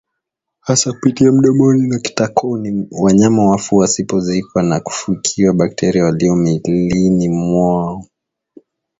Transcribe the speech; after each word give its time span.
hasa 0.59 0.93
kupitia 0.93 1.31
mdomoni 1.31 1.87
na 1.87 1.99
kitakoni 1.99 2.87
Wanyama 2.91 3.45
wafu 3.49 3.75
wasipozikwa 3.77 4.63
na 4.63 4.79
kufukiwa 4.79 5.53
bakteria 5.53 6.05
walio 6.05 6.35
miilini 6.35 7.29
mwao 7.29 8.05